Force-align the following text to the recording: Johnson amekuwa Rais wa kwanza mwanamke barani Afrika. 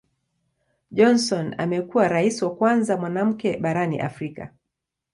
Johnson 0.91 1.55
amekuwa 1.57 2.07
Rais 2.07 2.41
wa 2.41 2.55
kwanza 2.55 2.97
mwanamke 2.97 3.57
barani 3.57 3.99
Afrika. 3.99 4.53